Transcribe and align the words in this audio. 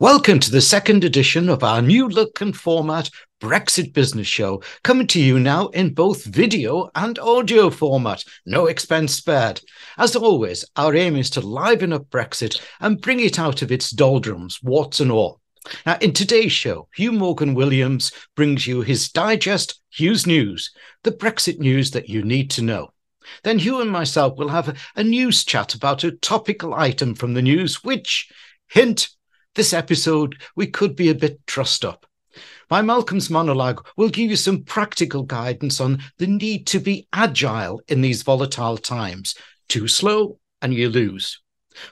Welcome 0.00 0.38
to 0.38 0.52
the 0.52 0.60
second 0.60 1.02
edition 1.02 1.48
of 1.48 1.64
our 1.64 1.82
new 1.82 2.08
look 2.08 2.40
and 2.40 2.56
format 2.56 3.10
Brexit 3.40 3.92
Business 3.92 4.28
Show, 4.28 4.62
coming 4.84 5.08
to 5.08 5.20
you 5.20 5.40
now 5.40 5.66
in 5.70 5.92
both 5.92 6.24
video 6.24 6.88
and 6.94 7.18
audio 7.18 7.68
format. 7.68 8.22
No 8.46 8.66
expense 8.66 9.16
spared. 9.16 9.60
As 9.96 10.14
always, 10.14 10.64
our 10.76 10.94
aim 10.94 11.16
is 11.16 11.30
to 11.30 11.40
liven 11.40 11.92
up 11.92 12.08
Brexit 12.10 12.60
and 12.78 13.00
bring 13.00 13.18
it 13.18 13.40
out 13.40 13.60
of 13.60 13.72
its 13.72 13.90
doldrums, 13.90 14.62
warts 14.62 15.00
and 15.00 15.10
all. 15.10 15.40
Now, 15.84 15.98
in 16.00 16.12
today's 16.12 16.52
show, 16.52 16.86
Hugh 16.94 17.10
Morgan 17.10 17.54
Williams 17.54 18.12
brings 18.36 18.68
you 18.68 18.82
his 18.82 19.08
digest, 19.08 19.80
Hugh's 19.90 20.28
News, 20.28 20.70
the 21.02 21.10
Brexit 21.10 21.58
news 21.58 21.90
that 21.90 22.08
you 22.08 22.22
need 22.22 22.52
to 22.52 22.62
know. 22.62 22.90
Then 23.42 23.58
Hugh 23.58 23.80
and 23.80 23.90
myself 23.90 24.38
will 24.38 24.50
have 24.50 24.68
a, 24.68 24.74
a 24.94 25.02
news 25.02 25.44
chat 25.44 25.74
about 25.74 26.04
a 26.04 26.12
topical 26.12 26.72
item 26.72 27.16
from 27.16 27.34
the 27.34 27.42
news, 27.42 27.82
which, 27.82 28.30
hint, 28.68 29.08
this 29.58 29.72
episode, 29.72 30.40
we 30.54 30.68
could 30.68 30.94
be 30.94 31.08
a 31.08 31.14
bit 31.16 31.44
trussed 31.48 31.84
up. 31.84 32.06
My 32.70 32.80
Malcolm's 32.80 33.28
monologue 33.28 33.84
will 33.96 34.08
give 34.08 34.30
you 34.30 34.36
some 34.36 34.62
practical 34.62 35.24
guidance 35.24 35.80
on 35.80 35.98
the 36.18 36.28
need 36.28 36.68
to 36.68 36.78
be 36.78 37.08
agile 37.12 37.82
in 37.88 38.00
these 38.00 38.22
volatile 38.22 38.78
times. 38.78 39.34
Too 39.68 39.88
slow, 39.88 40.38
and 40.62 40.72
you 40.72 40.88
lose. 40.88 41.40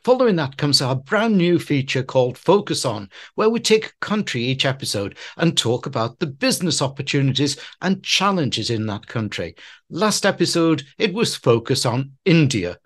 Following 0.05 0.37
that 0.37 0.57
comes 0.57 0.81
our 0.81 0.95
brand 0.95 1.37
new 1.37 1.59
feature 1.59 2.05
called 2.05 2.39
Focus 2.39 2.85
On, 2.85 3.11
where 3.35 3.51
we 3.51 3.59
take 3.59 3.87
a 3.87 3.93
country 4.01 4.45
each 4.45 4.65
episode 4.65 5.19
and 5.37 5.57
talk 5.57 5.87
about 5.87 6.21
the 6.21 6.29
business 6.29 6.81
opportunities 6.81 7.57
and 7.83 8.01
challenges 8.05 8.71
in 8.71 8.87
that 8.87 9.09
country. 9.09 9.57
Last 9.91 10.25
episode, 10.25 10.85
it 10.99 11.13
was 11.13 11.35
Focus 11.35 11.85
on 11.85 12.13
India. 12.25 12.79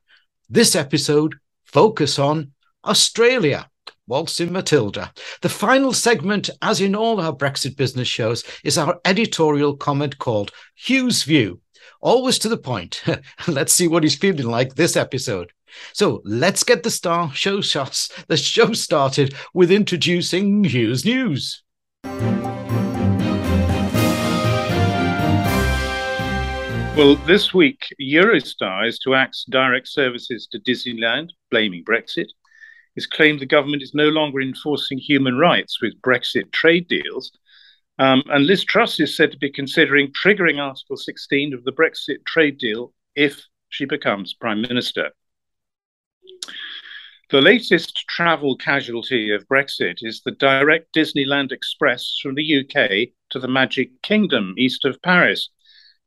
This 0.48 0.74
episode, 0.74 1.34
Focus 1.64 2.18
on 2.18 2.52
Australia. 2.82 3.69
Waltzing 4.10 4.52
Matilda. 4.52 5.12
The 5.40 5.48
final 5.48 5.92
segment, 5.92 6.50
as 6.60 6.80
in 6.80 6.96
all 6.96 7.20
our 7.20 7.32
Brexit 7.32 7.76
business 7.76 8.08
shows, 8.08 8.42
is 8.64 8.76
our 8.76 9.00
editorial 9.04 9.76
comment 9.76 10.18
called 10.18 10.50
Hugh's 10.74 11.22
View. 11.22 11.60
Always 12.00 12.36
to 12.40 12.48
the 12.48 12.58
point. 12.58 13.04
let's 13.46 13.72
see 13.72 13.86
what 13.86 14.02
he's 14.02 14.16
feeling 14.16 14.48
like 14.48 14.74
this 14.74 14.96
episode. 14.96 15.52
So 15.92 16.22
let's 16.24 16.64
get 16.64 16.82
the 16.82 16.90
star 16.90 17.32
show 17.32 17.60
shots, 17.60 18.10
the 18.26 18.36
show 18.36 18.72
started 18.72 19.32
with 19.54 19.70
introducing 19.70 20.64
Hugh's 20.64 21.04
News. 21.04 21.62
Well, 26.96 27.14
this 27.28 27.54
week, 27.54 27.86
Eurostar 28.02 28.88
is 28.88 28.98
to 29.04 29.14
axe 29.14 29.44
direct 29.48 29.86
services 29.86 30.48
to 30.50 30.58
Disneyland, 30.58 31.28
blaming 31.52 31.84
Brexit 31.84 32.26
has 32.96 33.06
claimed 33.06 33.40
the 33.40 33.46
government 33.46 33.82
is 33.82 33.94
no 33.94 34.08
longer 34.08 34.40
enforcing 34.40 34.98
human 34.98 35.38
rights 35.38 35.80
with 35.80 36.00
Brexit 36.02 36.52
trade 36.52 36.88
deals. 36.88 37.32
Um, 37.98 38.22
and 38.28 38.46
Liz 38.46 38.64
Truss 38.64 38.98
is 38.98 39.16
said 39.16 39.30
to 39.32 39.38
be 39.38 39.50
considering 39.50 40.12
triggering 40.12 40.58
Article 40.58 40.96
16 40.96 41.54
of 41.54 41.64
the 41.64 41.72
Brexit 41.72 42.24
trade 42.26 42.58
deal 42.58 42.92
if 43.14 43.46
she 43.68 43.84
becomes 43.84 44.34
Prime 44.34 44.62
Minister. 44.62 45.10
The 47.30 47.40
latest 47.40 47.94
travel 48.08 48.56
casualty 48.56 49.30
of 49.30 49.46
Brexit 49.46 49.98
is 50.02 50.22
the 50.24 50.32
direct 50.32 50.92
Disneyland 50.92 51.52
Express 51.52 52.18
from 52.20 52.34
the 52.34 52.60
UK 52.60 53.10
to 53.30 53.38
the 53.38 53.46
Magic 53.46 54.02
Kingdom 54.02 54.54
east 54.58 54.84
of 54.84 55.00
Paris. 55.02 55.48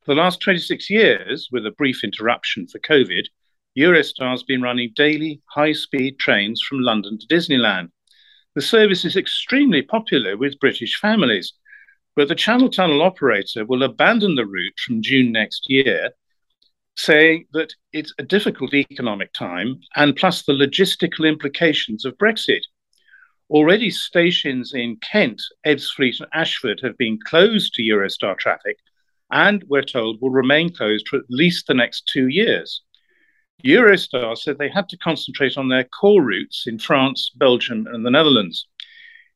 For 0.03 0.13
the 0.13 0.19
last 0.19 0.41
26 0.41 0.89
years, 0.89 1.47
with 1.49 1.65
a 1.65 1.71
brief 1.71 2.03
interruption 2.03 2.67
for 2.67 2.79
COVID, 2.79 3.27
Eurostar 3.77 4.29
has 4.29 4.43
been 4.43 4.61
running 4.61 4.91
daily 4.95 5.41
high 5.49 5.73
speed 5.73 6.19
trains 6.19 6.61
from 6.61 6.81
London 6.81 7.17
to 7.17 7.27
Disneyland. 7.27 7.89
The 8.53 8.61
service 8.61 9.03
is 9.03 9.15
extremely 9.15 9.81
popular 9.81 10.37
with 10.37 10.59
British 10.59 10.99
families, 10.99 11.53
but 12.15 12.27
the 12.27 12.35
Channel 12.35 12.69
Tunnel 12.69 13.01
operator 13.01 13.65
will 13.65 13.81
abandon 13.81 14.35
the 14.35 14.45
route 14.45 14.77
from 14.85 15.01
June 15.01 15.31
next 15.31 15.67
year, 15.71 16.11
saying 16.95 17.47
that 17.53 17.73
it's 17.91 18.13
a 18.19 18.23
difficult 18.23 18.75
economic 18.75 19.33
time 19.33 19.79
and 19.95 20.15
plus 20.15 20.43
the 20.43 20.53
logistical 20.53 21.27
implications 21.27 22.05
of 22.05 22.15
Brexit. 22.19 22.61
Already, 23.49 23.89
stations 23.89 24.75
in 24.75 24.97
Kent, 24.97 25.41
Ebbsfleet, 25.65 26.19
and 26.19 26.29
Ashford 26.31 26.79
have 26.83 26.97
been 26.97 27.17
closed 27.25 27.73
to 27.73 27.81
Eurostar 27.81 28.37
traffic 28.37 28.77
and, 29.31 29.63
we're 29.67 29.81
told, 29.81 30.21
will 30.21 30.29
remain 30.29 30.71
closed 30.71 31.07
for 31.07 31.17
at 31.17 31.25
least 31.29 31.65
the 31.65 31.73
next 31.73 32.07
two 32.07 32.27
years. 32.27 32.83
Eurostar 33.65 34.37
said 34.37 34.57
they 34.57 34.69
had 34.69 34.89
to 34.89 34.97
concentrate 34.97 35.57
on 35.57 35.69
their 35.69 35.85
core 35.85 36.21
routes 36.21 36.65
in 36.67 36.77
France, 36.77 37.31
Belgium, 37.35 37.87
and 37.87 38.05
the 38.05 38.11
Netherlands. 38.11 38.67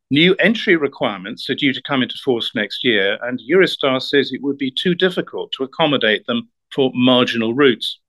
New 0.09 0.35
entry 0.35 0.75
requirements 0.75 1.49
are 1.49 1.55
due 1.55 1.73
to 1.73 1.81
come 1.81 2.01
into 2.01 2.17
force 2.23 2.53
next 2.53 2.83
year, 2.83 3.17
and 3.23 3.39
Eurostar 3.39 4.01
says 4.01 4.31
it 4.31 4.41
would 4.41 4.57
be 4.57 4.71
too 4.71 4.95
difficult 4.95 5.51
to 5.53 5.63
accommodate 5.63 6.25
them 6.25 6.49
for 6.73 6.91
marginal 6.93 7.53
routes. 7.53 7.99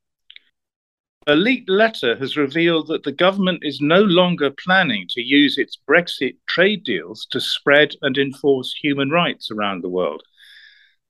A 1.29 1.37
leaked 1.37 1.69
letter 1.69 2.17
has 2.17 2.37
revealed 2.37 2.89
that 2.89 3.03
the 3.03 3.13
government 3.13 3.61
is 3.63 3.81
no 3.81 4.01
longer 4.01 4.51
planning 4.51 5.07
to 5.11 5.21
use 5.21 5.59
its 5.59 5.77
Brexit 5.89 6.37
trade 6.49 6.85
deals 6.85 7.27
to 7.31 7.41
spread 7.41 7.95
and 8.03 8.17
enforce 8.17 8.73
human 8.73 9.11
rights 9.11 9.51
around 9.51 9.83
the 9.83 9.91
world. 9.91 10.23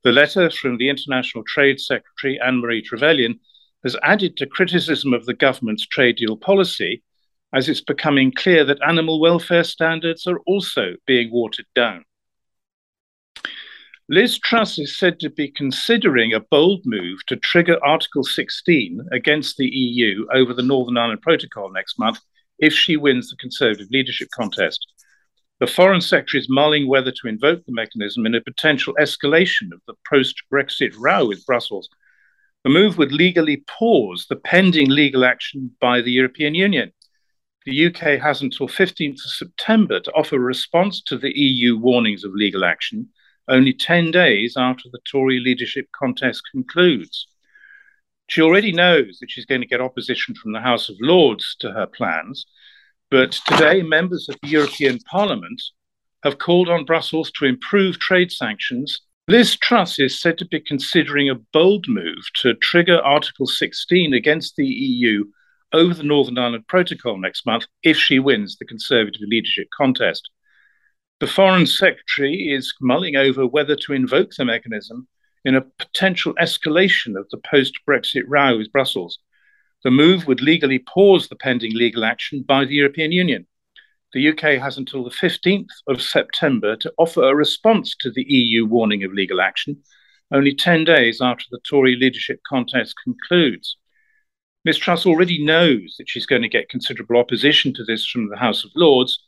The 0.05 0.13
letter 0.13 0.51
from 0.51 0.77
the 0.77 0.89
International 0.89 1.45
Trade 1.47 1.81
Secretary 1.81 2.39
Anne 2.41 2.61
Marie 2.61 2.83
Trevelyan 2.83 3.39
has 3.83 3.97
added 4.03 4.37
to 4.37 4.47
criticism 4.47 5.13
of 5.15 5.27
the 5.27 5.35
government's 5.35 5.87
trade 5.87 6.17
deal 6.17 6.37
policy 6.37 7.03
as 7.53 7.69
it's 7.69 7.81
becoming 7.81 8.33
clear 8.33 8.65
that 8.65 8.83
animal 8.87 9.21
welfare 9.21 9.65
standards 9.65 10.27
are 10.27 10.41
also 10.41 10.95
being 11.07 11.31
watered 11.31 11.67
down. 11.75 12.05
Liz 14.11 14.39
Truss 14.39 14.79
is 14.79 14.97
said 14.97 15.21
to 15.21 15.29
be 15.29 15.51
considering 15.51 16.33
a 16.33 16.41
bold 16.41 16.81
move 16.87 17.19
to 17.27 17.37
trigger 17.37 17.79
Article 17.85 18.25
16 18.25 19.07
against 19.13 19.59
the 19.59 19.69
EU 19.69 20.27
over 20.33 20.55
the 20.55 20.63
Northern 20.63 20.97
Ireland 20.97 21.21
Protocol 21.21 21.71
next 21.71 21.99
month 21.99 22.19
if 22.59 22.73
she 22.73 22.97
wins 22.97 23.29
the 23.29 23.37
Conservative 23.37 23.89
leadership 23.91 24.29
contest. 24.31 24.87
The 25.61 25.67
Foreign 25.67 26.01
Secretary 26.01 26.41
is 26.41 26.49
mulling 26.49 26.89
whether 26.89 27.11
to 27.11 27.29
invoke 27.29 27.67
the 27.67 27.73
mechanism 27.73 28.25
in 28.25 28.35
a 28.35 28.41
potential 28.41 28.95
escalation 28.99 29.73
of 29.73 29.81
the 29.87 29.95
post 30.09 30.43
Brexit 30.51 30.95
row 30.99 31.27
with 31.27 31.45
Brussels 31.45 31.89
the 32.65 32.71
move 32.71 32.99
would 32.99 33.13
legally 33.13 33.65
pause 33.67 34.27
the 34.29 34.37
pending 34.37 34.91
legal 34.91 35.25
action 35.25 35.71
by 35.81 36.01
the 36.01 36.11
European 36.11 36.55
Union. 36.55 36.93
The 37.65 37.87
UK 37.87 38.21
has 38.21 38.41
until 38.41 38.69
15th 38.69 39.25
of 39.25 39.31
September 39.31 40.01
to 40.01 40.13
offer 40.13 40.37
a 40.37 40.41
response 40.41 41.03
to 41.03 41.19
the 41.19 41.33
EU 41.39 41.77
warnings 41.77 42.25
of 42.25 42.33
legal 42.33 42.65
action, 42.65 43.09
only 43.49 43.73
10 43.73 44.11
days 44.11 44.55
after 44.57 44.89
the 44.91 45.01
Tory 45.11 45.41
leadership 45.41 45.87
contest 45.99 46.43
concludes. 46.51 47.29
She 48.27 48.43
already 48.43 48.73
knows 48.73 49.19
that 49.21 49.31
she's 49.31 49.47
going 49.47 49.61
to 49.61 49.67
get 49.67 49.81
opposition 49.81 50.35
from 50.35 50.53
the 50.53 50.61
House 50.61 50.89
of 50.89 50.97
Lords 51.01 51.57
to 51.61 51.73
her 51.73 51.87
plans, 51.87 52.47
but 53.11 53.33
today 53.33 53.83
members 53.83 54.29
of 54.29 54.37
the 54.43 54.49
European 54.49 54.99
Parliament 55.11 55.63
have 56.25 56.39
called 56.39 56.69
on 56.69 56.85
Brussels 56.85 57.31
to 57.33 57.47
improve 57.47 57.99
trade 57.99 58.31
sanctions 58.33 59.01
Liz 59.31 59.59
Truss 59.59 59.99
is 59.99 60.19
said 60.19 60.39
to 60.39 60.47
be 60.47 60.59
considering 60.59 61.29
a 61.29 61.35
bold 61.35 61.85
move 61.87 62.31
to 62.37 62.55
trigger 62.55 62.97
Article 63.01 63.47
16 63.47 64.15
against 64.15 64.57
the 64.57 64.65
EU 64.65 65.25
over 65.75 65.93
the 65.93 66.03
Northern 66.03 66.39
Ireland 66.39 66.67
Protocol 66.67 67.19
next 67.19 67.45
month 67.45 67.67
if 67.83 67.99
she 67.99 68.19
wins 68.19 68.57
the 68.57 68.65
Conservative 68.65 69.21
leadership 69.21 69.69
contest. 69.77 70.31
The 71.21 71.27
Foreign 71.27 71.67
Secretary 71.67 72.49
is 72.51 72.73
mulling 72.81 73.17
over 73.17 73.47
whether 73.47 73.77
to 73.77 73.93
invoke 73.93 74.31
the 74.31 74.47
mechanism 74.47 75.07
in 75.45 75.55
a 75.55 75.67
potential 75.79 76.33
escalation 76.41 77.15
of 77.15 77.29
the 77.31 77.37
post 77.51 77.75
Brexit 77.87 78.25
row 78.27 78.57
with 78.57 78.73
Brussels. 78.73 79.19
The 79.85 79.91
move 79.91 80.27
would 80.27 80.41
legally 80.41 80.79
pause 80.79 81.29
the 81.29 81.37
pending 81.37 81.75
legal 81.75 82.03
action 82.03 82.45
by 82.49 82.65
the 82.65 82.77
European 82.77 83.13
Union 83.13 83.47
the 84.13 84.29
UK 84.29 84.61
has 84.61 84.79
until 84.79 85.05
the 85.05 85.11
15th 85.11 85.69
of 85.87 86.01
September 86.01 86.77
to 86.77 86.93
offer 86.99 87.23
a 87.23 87.35
response 87.35 87.95
to 88.01 88.11
the 88.11 88.25
EU 88.29 88.65
warning 88.65 89.05
of 89.05 89.13
legal 89.13 89.41
action, 89.41 89.77
only 90.33 90.55
10 90.55 90.85
days 90.85 91.21
after 91.21 91.45
the 91.51 91.61
Tory 91.69 91.97
leadership 91.97 92.41
contest 92.49 92.95
concludes. 93.05 93.77
Ms 94.65 94.79
Truss 94.79 95.07
already 95.07 95.45
knows 95.45 95.95
that 95.99 96.09
she's 96.09 96.27
going 96.27 96.43
to 96.43 96.49
get 96.49 96.69
considerable 96.69 97.17
opposition 97.17 97.73
to 97.75 97.85
this 97.85 98.07
from 98.07 98.29
the 98.29 98.37
House 98.37 98.65
of 98.65 98.71
Lords, 98.75 99.19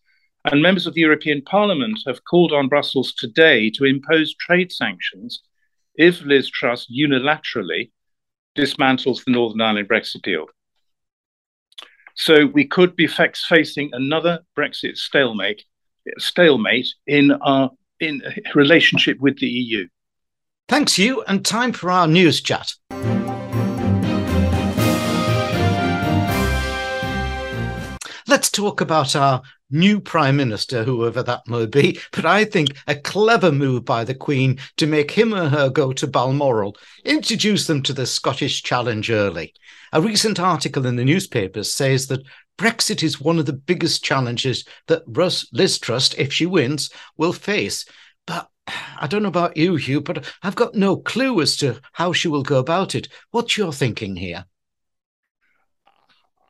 and 0.44 0.62
members 0.62 0.86
of 0.86 0.94
the 0.94 1.02
European 1.02 1.42
Parliament 1.42 1.98
have 2.06 2.24
called 2.24 2.52
on 2.52 2.68
Brussels 2.68 3.12
today 3.12 3.70
to 3.70 3.84
impose 3.84 4.34
trade 4.34 4.72
sanctions 4.72 5.42
if 5.94 6.22
Liz 6.22 6.48
Truss 6.48 6.86
unilaterally 6.90 7.90
dismantles 8.56 9.24
the 9.24 9.32
Northern 9.32 9.60
Ireland 9.60 9.88
Brexit 9.88 10.22
deal. 10.22 10.46
So 12.20 12.44
we 12.44 12.66
could 12.66 12.96
be 12.96 13.06
facing 13.06 13.88
another 13.94 14.40
Brexit 14.54 14.98
stalemate, 14.98 15.64
stalemate 16.18 16.86
in 17.06 17.32
our 17.32 17.70
in 17.98 18.20
relationship 18.54 19.18
with 19.20 19.38
the 19.38 19.46
EU. 19.46 19.88
Thanks, 20.68 20.96
Hugh, 20.96 21.22
and 21.26 21.42
time 21.42 21.72
for 21.72 21.90
our 21.90 22.06
news 22.06 22.42
chat. 22.42 22.72
Let's 28.26 28.50
talk 28.50 28.82
about 28.82 29.16
our 29.16 29.40
new 29.70 30.00
Prime 30.00 30.36
Minister, 30.36 30.84
whoever 30.84 31.22
that 31.22 31.46
may 31.46 31.66
be, 31.66 31.98
but 32.12 32.26
I 32.26 32.44
think 32.44 32.70
a 32.86 32.94
clever 32.94 33.52
move 33.52 33.84
by 33.84 34.04
the 34.04 34.14
Queen 34.14 34.58
to 34.76 34.86
make 34.86 35.10
him 35.10 35.34
or 35.34 35.48
her 35.48 35.70
go 35.70 35.92
to 35.92 36.06
Balmoral, 36.06 36.76
introduce 37.04 37.66
them 37.66 37.82
to 37.84 37.92
the 37.92 38.06
Scottish 38.06 38.62
challenge 38.62 39.10
early. 39.10 39.54
A 39.92 40.00
recent 40.00 40.38
article 40.38 40.86
in 40.86 40.96
the 40.96 41.04
newspapers 41.04 41.72
says 41.72 42.06
that 42.08 42.22
Brexit 42.58 43.02
is 43.02 43.20
one 43.20 43.38
of 43.38 43.46
the 43.46 43.52
biggest 43.52 44.04
challenges 44.04 44.64
that 44.86 45.02
Liz 45.52 45.78
Truss, 45.78 46.14
if 46.14 46.32
she 46.32 46.46
wins, 46.46 46.90
will 47.16 47.32
face. 47.32 47.86
But 48.26 48.48
I 48.66 49.06
don't 49.06 49.22
know 49.22 49.28
about 49.28 49.56
you, 49.56 49.76
Hugh, 49.76 50.00
but 50.00 50.30
I've 50.42 50.54
got 50.54 50.74
no 50.74 50.96
clue 50.96 51.40
as 51.40 51.56
to 51.58 51.80
how 51.92 52.12
she 52.12 52.28
will 52.28 52.42
go 52.42 52.58
about 52.58 52.94
it. 52.94 53.08
What's 53.30 53.56
your 53.56 53.72
thinking 53.72 54.16
here? 54.16 54.44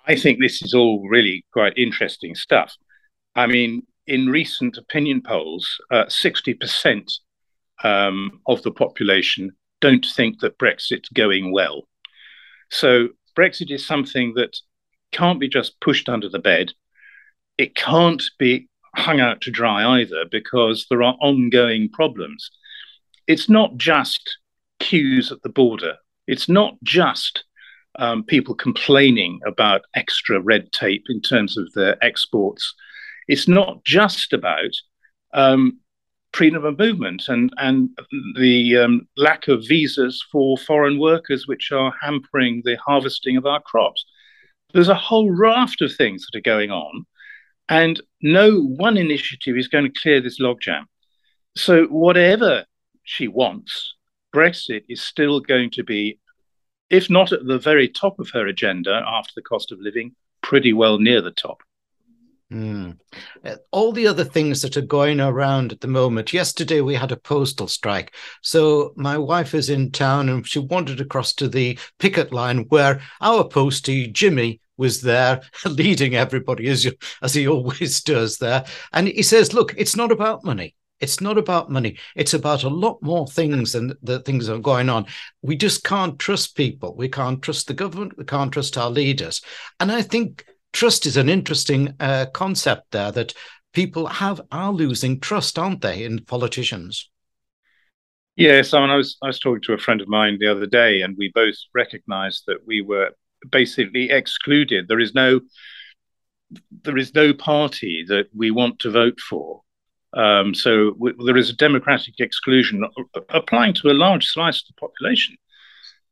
I 0.07 0.17
think 0.17 0.41
this 0.41 0.63
is 0.63 0.75
all 0.75 1.09
really 1.09 1.45
quite 1.53 1.75
interesting 1.77 2.35
stuff. 2.35 2.75
I 3.35 3.47
mean, 3.47 3.87
in 4.07 4.27
recent 4.29 4.77
opinion 4.77 5.23
polls, 5.23 5.81
uh, 5.91 6.07
60% 6.07 7.13
um, 7.85 8.41
of 8.47 8.63
the 8.63 8.71
population 8.71 9.53
don't 9.81 10.05
think 10.05 10.41
that 10.41 10.59
Brexit's 10.59 11.09
going 11.11 11.53
well. 11.53 11.83
So 12.71 13.09
Brexit 13.39 13.71
is 13.71 13.87
something 13.87 14.35
that 14.35 14.57
can't 15.13 15.41
be 15.41 15.49
just 15.49 15.81
pushed 15.81 16.09
under 16.09 16.29
the 16.29 16.39
bed. 16.39 16.73
It 17.59 17.75
can't 17.75 18.23
be 18.39 18.69
hung 18.95 19.21
out 19.21 19.41
to 19.43 19.51
dry 19.51 20.01
either 20.01 20.25
because 20.31 20.87
there 20.91 21.03
are 21.03 21.17
ongoing 21.21 21.89
problems. 21.91 22.51
It's 23.27 23.49
not 23.49 23.77
just 23.77 24.39
queues 24.79 25.31
at 25.31 25.43
the 25.43 25.49
border. 25.49 25.97
It's 26.27 26.49
not 26.49 26.75
just 26.83 27.45
um, 27.99 28.25
people 28.25 28.55
complaining 28.55 29.41
about 29.47 29.83
extra 29.95 30.41
red 30.41 30.73
tape 30.73 31.05
in 31.09 31.21
terms 31.21 31.57
of 31.57 31.73
their 31.73 32.03
exports 32.05 32.75
it's 33.29 33.49
not 33.49 33.85
just 33.85 34.33
about 34.33 34.75
um, 35.33 35.79
freedom 36.33 36.65
of 36.65 36.79
movement 36.79 37.25
and 37.29 37.53
and 37.59 37.91
the 38.37 38.77
um, 38.77 39.09
lack 39.17 39.49
of 39.49 39.67
visas 39.67 40.25
for 40.31 40.57
foreign 40.57 40.99
workers, 40.99 41.47
which 41.47 41.73
are 41.73 41.93
hampering 42.01 42.63
the 42.65 42.77
harvesting 42.77 43.37
of 43.37 43.47
our 43.47 43.61
crops. 43.61 44.05
There's 44.73 44.89
a 44.89 44.95
whole 44.95 45.31
raft 45.31 45.83
of 45.83 45.95
things 45.95 46.27
that 46.27 46.39
are 46.39 46.43
going 46.43 46.71
on, 46.71 47.05
and 47.69 48.01
no 48.23 48.61
one 48.61 48.97
initiative 48.97 49.57
is 49.57 49.69
going 49.69 49.85
to 49.85 50.01
clear 50.01 50.21
this 50.21 50.41
logjam. 50.41 50.85
So 51.57 51.85
whatever 51.87 52.65
she 53.03 53.27
wants, 53.27 53.95
Brexit 54.35 54.85
is 54.89 55.03
still 55.03 55.41
going 55.41 55.71
to 55.73 55.83
be, 55.83 56.21
if 56.91 57.11
not 57.11 57.33
at 57.33 57.45
the 57.47 57.59
very 57.59 57.89
top 57.89 58.21
of 58.21 58.31
her 58.31 58.47
agenda 58.47 59.03
after 59.07 59.33
the 59.35 59.43
cost 59.43 59.73
of 59.73 59.81
living, 59.81 60.15
pretty 60.43 60.73
well 60.73 60.99
near 60.99 61.21
the 61.21 61.33
top. 61.33 61.63
Mm. 62.53 62.99
All 63.71 63.93
the 63.93 64.09
other 64.09 64.25
things 64.25 64.61
that 64.63 64.77
are 64.77 64.83
going 64.83 65.21
around 65.21 65.73
at 65.73 65.81
the 65.81 65.87
moment. 65.87 66.33
Yesterday 66.33 66.81
we 66.81 66.95
had 66.95 67.13
a 67.13 67.17
postal 67.17 67.69
strike. 67.69 68.15
So 68.43 68.93
my 68.97 69.17
wife 69.17 69.55
is 69.55 69.71
in 69.71 69.93
town 69.93 70.29
and 70.29 70.47
she 70.47 70.59
wandered 70.59 71.01
across 71.01 71.33
to 71.35 71.49
the 71.49 71.79
picket 71.99 72.33
line 72.33 72.67
where 72.69 73.01
our 73.21 73.47
postie, 73.47 74.09
Jimmy, 74.09 74.61
was 74.77 75.01
there 75.01 75.43
leading 75.65 76.17
everybody 76.17 76.67
as, 76.69 76.85
you, 76.85 76.93
as 77.23 77.35
he 77.35 77.47
always 77.49 78.03
does 78.03 78.39
there. 78.39 78.65
And 78.93 79.07
he 79.07 79.23
says, 79.23 79.55
look, 79.55 79.75
it's 79.77 79.95
not 79.95 80.11
about 80.11 80.45
money. 80.45 80.75
It's 80.99 81.21
not 81.21 81.39
about 81.39 81.71
money. 81.71 81.99
It's 82.17 82.35
about 82.35 82.65
a 82.65 82.69
lot 82.69 82.99
more 83.01 83.27
things 83.27 83.73
than 83.73 83.95
the 84.03 84.21
things 84.21 84.47
that 84.47 84.55
are 84.57 84.59
going 84.59 84.89
on. 84.91 85.07
We 85.41 85.57
just 85.57 85.85
can't 85.85 86.19
trust 86.19 86.57
people. 86.57 86.95
We 86.95 87.09
can't 87.09 87.41
trust 87.41 87.69
the 87.69 87.75
government. 87.75 88.19
We 88.19 88.25
can't 88.25 88.53
trust 88.53 88.77
our 88.77 88.91
leaders. 88.91 89.41
And 89.79 89.91
I 89.91 90.03
think 90.03 90.45
trust 90.73 91.07
is 91.07 91.17
an 91.17 91.29
interesting 91.29 91.95
uh, 92.01 92.27
concept 92.33 92.91
there 92.93 93.13
that 93.13 93.35
people 93.73 94.07
have 94.07 94.41
are 94.51 94.73
losing 94.73 95.21
trust, 95.21 95.59
aren't 95.59 95.83
they, 95.83 96.05
in 96.05 96.25
politicians? 96.25 97.11
Yes, 98.37 98.73
I, 98.73 98.81
mean, 98.81 98.91
I 98.91 98.97
was 98.97 99.17
I 99.23 99.27
was 99.27 99.39
talking 99.39 99.63
to 99.63 99.75
a 99.75 99.79
friend 99.79 100.01
of 100.01 100.09
mine 100.09 100.39
the 100.41 100.47
other 100.47 100.67
day, 100.67 101.03
and 101.03 101.17
we 101.19 101.31
both 101.35 101.57
recognised 101.75 102.45
that 102.47 102.67
we 102.67 102.81
were 102.81 103.11
basically 103.51 104.11
excluded. 104.11 104.89
There 104.89 105.01
is 105.01 105.15
no 105.15 105.41
there 106.83 106.97
is 106.97 107.15
no 107.15 107.33
party 107.33 108.05
that 108.09 108.27
we 108.35 108.51
want 108.51 108.81
to 108.81 108.91
vote 108.91 109.21
for. 109.21 109.63
Um, 110.15 110.55
so 110.55 110.93
w- 110.93 111.17
there 111.25 111.37
is 111.37 111.51
a 111.51 111.57
democratic 111.57 112.15
exclusion 112.19 112.85
applying 113.29 113.75
to 113.75 113.91
a 113.91 113.93
large 113.93 114.27
slice 114.27 114.63
of 114.63 114.69
the 114.69 114.81
population. 114.81 115.37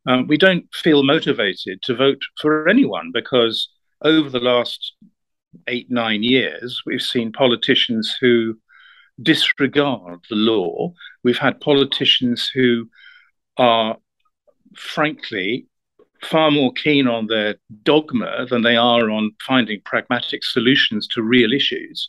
Um, 0.07 0.29
we 0.29 0.37
don't 0.37 0.67
feel 0.73 1.03
motivated 1.03 1.83
to 1.83 1.97
vote 1.97 2.23
for 2.41 2.69
anyone 2.69 3.11
because 3.13 3.69
over 4.03 4.29
the 4.31 4.41
last 4.41 4.95
eight, 5.67 5.91
nine 5.91 6.23
years, 6.23 6.83
we've 6.87 7.03
seen 7.03 7.33
politicians 7.33 8.17
who 8.21 8.59
disregard 9.21 10.21
the 10.31 10.37
law. 10.37 10.93
We've 11.25 11.39
had 11.39 11.61
politicians 11.61 12.51
who 12.53 12.89
are, 13.57 13.97
frankly, 14.77 15.67
far 16.23 16.51
more 16.51 16.73
keen 16.73 17.07
on 17.07 17.27
their 17.27 17.57
dogma 17.83 18.47
than 18.49 18.63
they 18.63 18.77
are 18.77 19.11
on 19.11 19.33
finding 19.47 19.81
pragmatic 19.85 20.45
solutions 20.45 21.07
to 21.09 21.23
real 21.23 21.53
issues. 21.53 22.09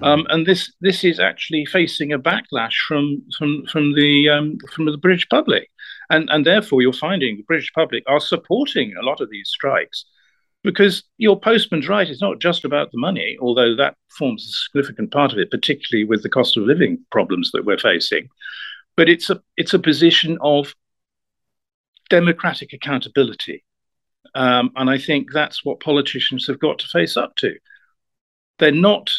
Mm. 0.00 0.06
Um, 0.06 0.26
and 0.30 0.46
this 0.46 0.72
this 0.80 1.04
is 1.04 1.20
actually 1.20 1.66
facing 1.66 2.12
a 2.12 2.18
backlash 2.18 2.74
from 2.88 3.22
from 3.38 3.64
from 3.66 3.94
the 3.94 4.28
um, 4.28 4.58
from 4.72 4.86
the 4.86 4.98
British 4.98 5.28
public, 5.28 5.70
and 6.10 6.28
and 6.30 6.44
therefore 6.44 6.82
you're 6.82 6.92
finding 6.92 7.36
the 7.36 7.44
British 7.44 7.72
public 7.72 8.02
are 8.08 8.20
supporting 8.20 8.94
a 8.96 9.04
lot 9.04 9.20
of 9.20 9.30
these 9.30 9.48
strikes 9.48 10.04
because 10.64 11.04
your 11.18 11.38
postman's 11.38 11.88
right. 11.88 12.08
It's 12.08 12.22
not 12.22 12.40
just 12.40 12.64
about 12.64 12.90
the 12.90 12.98
money, 12.98 13.36
although 13.40 13.76
that 13.76 13.96
forms 14.18 14.44
a 14.44 14.52
significant 14.52 15.12
part 15.12 15.32
of 15.32 15.38
it, 15.38 15.50
particularly 15.50 16.04
with 16.04 16.22
the 16.22 16.30
cost 16.30 16.56
of 16.56 16.64
living 16.64 16.98
problems 17.12 17.50
that 17.52 17.64
we're 17.64 17.78
facing. 17.78 18.28
But 18.96 19.08
it's 19.08 19.30
a 19.30 19.40
it's 19.56 19.74
a 19.74 19.78
position 19.78 20.38
of 20.40 20.74
democratic 22.08 22.72
accountability, 22.72 23.62
um, 24.34 24.70
and 24.74 24.88
I 24.88 24.98
think 24.98 25.32
that's 25.32 25.64
what 25.64 25.80
politicians 25.80 26.46
have 26.46 26.58
got 26.58 26.78
to 26.78 26.88
face 26.88 27.16
up 27.16 27.36
to. 27.36 27.54
They're 28.58 28.72
not 28.72 29.10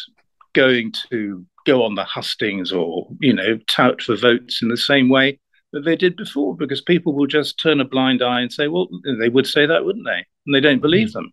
going 0.52 0.92
to 1.10 1.46
go 1.66 1.82
on 1.82 1.94
the 1.94 2.04
hustings 2.04 2.72
or 2.72 3.08
you 3.20 3.32
know 3.32 3.58
tout 3.68 4.02
for 4.02 4.16
votes 4.16 4.62
in 4.62 4.68
the 4.68 4.76
same 4.76 5.08
way 5.08 5.38
that 5.76 5.84
they 5.84 5.94
did 5.94 6.16
before, 6.16 6.56
because 6.56 6.80
people 6.80 7.12
will 7.12 7.26
just 7.26 7.60
turn 7.60 7.80
a 7.80 7.84
blind 7.84 8.22
eye 8.22 8.40
and 8.40 8.50
say, 8.50 8.66
well, 8.66 8.88
they 9.20 9.28
would 9.28 9.46
say 9.46 9.66
that, 9.66 9.84
wouldn't 9.84 10.06
they? 10.06 10.24
And 10.46 10.54
they 10.54 10.60
don't 10.60 10.80
believe 10.80 11.08
mm. 11.08 11.12
them. 11.12 11.32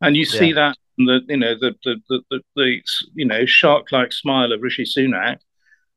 And 0.00 0.16
you 0.16 0.24
see 0.24 0.50
yeah. 0.50 0.54
that 0.54 0.76
the 0.98 1.20
you 1.28 1.36
know 1.36 1.54
the 1.58 1.74
the, 1.82 1.96
the 2.08 2.20
the, 2.30 2.40
the 2.54 2.80
you 3.14 3.26
know 3.26 3.44
shark-like 3.44 4.12
smile 4.12 4.52
of 4.52 4.62
Rishi 4.62 4.84
Sunak, 4.84 5.38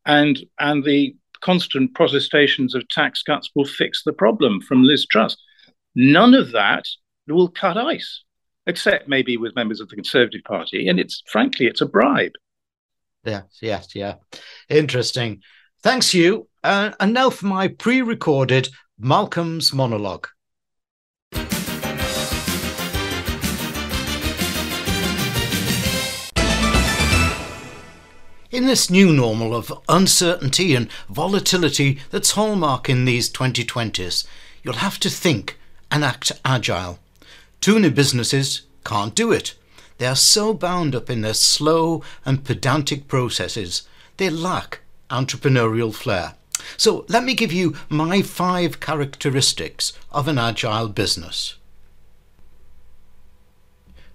and 0.06 0.44
and 0.60 0.84
the 0.84 1.16
constant 1.42 1.94
protestations 1.94 2.74
of 2.74 2.88
tax 2.90 3.22
cuts 3.22 3.52
will 3.54 3.66
fix 3.66 4.02
the 4.04 4.14
problem 4.14 4.62
from 4.62 4.84
Liz 4.84 5.06
Truss. 5.06 5.38
None 5.94 6.34
of 6.34 6.52
that 6.54 6.86
will 7.28 7.50
cut 7.50 7.78
ice, 7.78 8.24
except 8.66 9.08
maybe 9.08 9.38
with 9.38 9.56
members 9.56 9.80
of 9.80 9.90
the 9.90 9.96
Conservative 9.96 10.44
Party, 10.44 10.88
and 10.88 11.00
it's 11.00 11.22
frankly 11.28 11.68
it's 11.68 11.82
a 11.82 11.86
bribe. 11.86 12.34
Yes, 13.24 13.46
yes, 13.62 13.96
yeah. 13.96 14.16
Interesting. 14.70 15.42
Thanks, 15.86 16.10
Hugh. 16.10 16.48
Uh, 16.64 16.94
and 17.00 17.14
now 17.14 17.30
for 17.30 17.46
my 17.46 17.68
pre-recorded 17.68 18.70
Malcolm's 18.98 19.72
monologue. 19.72 20.28
In 28.50 28.66
this 28.66 28.90
new 28.90 29.14
normal 29.14 29.56
of 29.56 29.72
uncertainty 29.88 30.74
and 30.74 30.92
volatility 31.08 32.00
that's 32.10 32.34
hallmarking 32.34 33.06
these 33.06 33.30
2020s, 33.30 34.26
you'll 34.64 34.74
have 34.78 34.98
to 35.02 35.10
think 35.12 35.60
and 35.92 36.04
act 36.04 36.32
agile. 36.44 36.98
Tuna 37.62 37.92
businesses 37.92 38.64
can't 38.84 39.14
do 39.14 39.32
it. 39.32 39.54
They 40.00 40.08
are 40.08 40.16
so 40.16 40.56
bound 40.56 40.96
up 40.96 41.12
in 41.12 41.22
their 41.22 41.36
slow 41.36 42.02
and 42.26 42.44
pedantic 42.44 43.08
processes, 43.08 43.84
they 44.18 44.32
lack 44.32 44.80
entrepreneurial 45.10 45.94
flair. 45.94 46.36
So 46.78 47.06
let 47.08 47.24
me 47.24 47.34
give 47.34 47.54
you 47.54 47.76
my 47.90 48.22
five 48.22 48.80
characteristics 48.80 49.94
of 50.12 50.28
an 50.28 50.38
agile 50.38 50.90
business. 50.90 51.56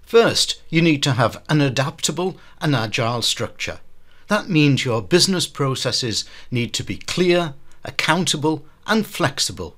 First, 0.01 0.61
you 0.69 0.81
need 0.81 1.01
to 1.03 1.13
have 1.13 1.41
an 1.47 1.61
adaptable 1.61 2.37
and 2.59 2.75
agile 2.75 3.21
structure. 3.21 3.79
That 4.27 4.49
means 4.49 4.83
your 4.83 5.01
business 5.01 5.47
processes 5.47 6.25
need 6.49 6.73
to 6.73 6.83
be 6.83 6.97
clear, 6.97 7.53
accountable, 7.83 8.65
and 8.85 9.05
flexible. 9.05 9.77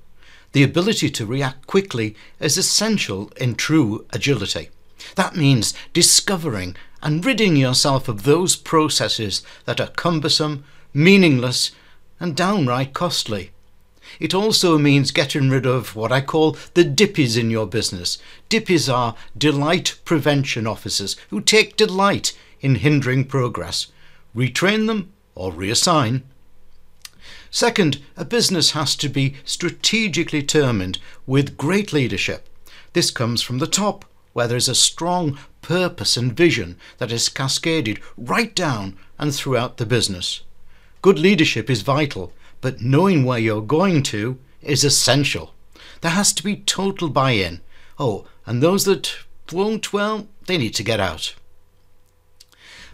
The 0.52 0.62
ability 0.62 1.10
to 1.10 1.26
react 1.26 1.66
quickly 1.66 2.16
is 2.40 2.58
essential 2.58 3.32
in 3.36 3.54
true 3.54 4.06
agility. 4.10 4.70
That 5.16 5.36
means 5.36 5.74
discovering 5.92 6.76
and 7.02 7.24
ridding 7.24 7.56
yourself 7.56 8.08
of 8.08 8.22
those 8.22 8.56
processes 8.56 9.42
that 9.66 9.80
are 9.80 9.88
cumbersome, 9.88 10.64
meaningless, 10.94 11.72
and 12.18 12.36
downright 12.36 12.94
costly. 12.94 13.50
It 14.20 14.32
also 14.32 14.78
means 14.78 15.10
getting 15.10 15.50
rid 15.50 15.66
of 15.66 15.96
what 15.96 16.12
I 16.12 16.20
call 16.20 16.56
the 16.74 16.84
dippies 16.84 17.38
in 17.38 17.50
your 17.50 17.66
business. 17.66 18.18
Dippies 18.48 18.92
are 18.92 19.16
delight 19.36 19.98
prevention 20.04 20.66
officers 20.66 21.16
who 21.30 21.40
take 21.40 21.76
delight 21.76 22.36
in 22.60 22.76
hindering 22.76 23.24
progress. 23.24 23.88
Retrain 24.34 24.86
them 24.86 25.12
or 25.34 25.52
reassign. 25.52 26.22
Second, 27.50 28.02
a 28.16 28.24
business 28.24 28.72
has 28.72 28.96
to 28.96 29.08
be 29.08 29.36
strategically 29.44 30.40
determined 30.40 30.98
with 31.26 31.56
great 31.56 31.92
leadership. 31.92 32.48
This 32.92 33.10
comes 33.10 33.42
from 33.42 33.58
the 33.58 33.66
top, 33.66 34.04
where 34.32 34.48
there 34.48 34.56
is 34.56 34.68
a 34.68 34.74
strong 34.74 35.38
purpose 35.62 36.16
and 36.16 36.36
vision 36.36 36.76
that 36.98 37.12
is 37.12 37.28
cascaded 37.28 38.00
right 38.16 38.54
down 38.54 38.96
and 39.18 39.34
throughout 39.34 39.76
the 39.76 39.86
business. 39.86 40.42
Good 41.04 41.18
leadership 41.18 41.68
is 41.68 41.82
vital, 41.82 42.32
but 42.62 42.80
knowing 42.80 43.26
where 43.26 43.38
you're 43.38 43.60
going 43.60 44.02
to 44.04 44.38
is 44.62 44.84
essential. 44.84 45.52
There 46.00 46.12
has 46.12 46.32
to 46.32 46.42
be 46.42 46.56
total 46.56 47.10
buy 47.10 47.32
in. 47.32 47.60
Oh, 47.98 48.24
and 48.46 48.62
those 48.62 48.86
that 48.86 49.14
won't, 49.52 49.92
well, 49.92 50.28
they 50.46 50.56
need 50.56 50.74
to 50.76 50.82
get 50.82 51.00
out. 51.00 51.34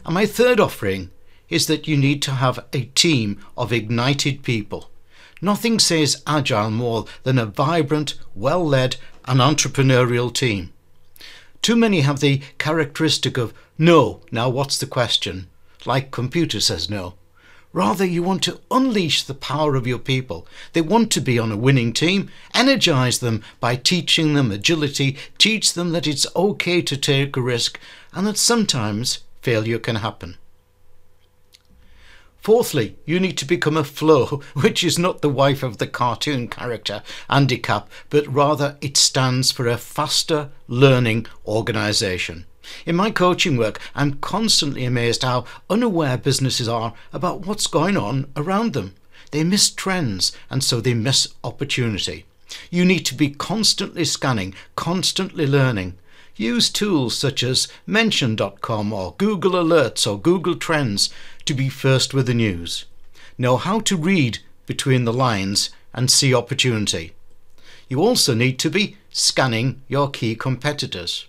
And 0.05 0.15
my 0.15 0.27
third 0.27 0.59
offering 0.59 1.13
is 1.49 1.69
that 1.69 1.87
you 1.87 1.97
need 1.97 2.21
to 2.23 2.33
have 2.33 2.59
a 2.73 2.87
team 2.97 3.45
of 3.57 3.73
ignited 3.73 4.43
people. 4.43 4.91
Nothing 5.41 5.79
says 5.79 6.21
agile 6.27 6.73
more 6.73 7.05
than 7.23 7.39
a 7.39 7.47
vibrant, 7.47 8.19
well 8.35 8.67
led, 8.67 8.97
and 9.27 9.39
entrepreneurial 9.39 10.35
team. 10.35 10.73
Too 11.63 11.77
many 11.77 12.01
have 12.01 12.19
the 12.19 12.43
characteristic 12.59 13.39
of 13.39 13.55
no, 13.79 14.23
now 14.33 14.49
what's 14.49 14.79
the 14.79 14.87
question? 14.87 15.47
Like 15.87 16.11
computer 16.11 16.59
says 16.59 16.91
no. 16.91 17.15
Rather, 17.73 18.05
you 18.05 18.23
want 18.23 18.43
to 18.43 18.61
unleash 18.71 19.23
the 19.23 19.35
power 19.35 19.77
of 19.77 19.87
your 19.87 19.99
people. 19.99 20.47
They 20.73 20.81
want 20.81 21.13
to 21.13 21.21
be 21.21 21.39
on 21.39 21.53
a 21.53 21.57
winning 21.57 21.93
team. 21.93 22.29
Energize 22.53 23.21
them 23.21 23.45
by 23.61 23.77
teaching 23.77 24.35
them 24.35 24.51
agility, 24.51 25.17
teach 25.39 25.75
them 25.75 25.93
that 25.93 26.07
it's 26.07 26.27
okay 26.35 26.83
to 26.83 26.97
take 26.97 27.37
a 27.37 27.41
risk 27.41 27.79
and 28.13 28.27
that 28.27 28.39
sometimes 28.39 29.21
failure 29.41 29.79
can 29.79 29.97
happen. 29.97 30.37
Fourthly, 32.39 32.97
you 33.05 33.21
need 33.21 33.37
to 33.39 33.45
become 33.45 33.77
a 33.77 33.85
FLO, 33.85 34.43
which 34.55 34.83
is 34.83 34.99
not 34.99 35.21
the 35.21 35.29
wife 35.29 35.63
of 35.63 35.79
the 35.79 35.87
cartoon 35.87 36.49
character 36.49 37.03
Andy 37.29 37.59
Capp, 37.59 37.89
but 38.09 38.27
rather 38.27 38.79
it 38.81 38.97
stands 38.97 39.53
for 39.53 39.69
a 39.69 39.77
faster 39.77 40.51
learning 40.67 41.27
organisation. 41.47 42.47
In 42.85 42.97
my 42.97 43.11
coaching 43.11 43.57
work, 43.57 43.81
I'm 43.95 44.15
constantly 44.15 44.85
amazed 44.85 45.23
how 45.23 45.45
unaware 45.69 46.19
businesses 46.19 46.69
are 46.69 46.95
about 47.13 47.47
what's 47.47 47.67
going 47.67 47.97
on 47.97 48.31
around 48.37 48.73
them. 48.73 48.95
They 49.31 49.45
miss 49.45 49.71
trends 49.71 50.33
and 50.51 50.63
so 50.63 50.81
they 50.81 50.95
miss 50.95 51.29
opportunity. 51.45 52.27
You 52.71 52.85
need 52.85 53.07
to 53.07 53.15
be 53.15 53.31
constantly 53.31 54.05
scanning, 54.05 54.55
constantly 54.77 55.47
learning. 55.47 55.97
Use 56.37 56.71
tools 56.71 57.17
such 57.17 57.43
as 57.43 57.69
Mention.com 57.87 58.93
or 58.93 59.15
Google 59.19 59.53
Alerts 59.53 60.11
or 60.11 60.19
Google 60.19 60.57
Trends 60.57 61.11
to 61.45 61.55
be 61.55 61.69
first 61.69 62.15
with 62.15 62.27
the 62.27 62.35
news. 62.35 62.87
Know 63.39 63.57
how 63.57 63.81
to 63.81 63.97
read 63.97 64.39
between 64.67 65.05
the 65.05 65.13
lines 65.13 65.71
and 65.93 66.11
see 66.11 66.35
opportunity. 66.35 67.13
You 67.89 68.01
also 68.01 68.35
need 68.35 68.59
to 68.61 68.71
be 68.71 68.97
scanning 69.11 69.83
your 69.89 70.11
key 70.11 70.35
competitors. 70.35 71.27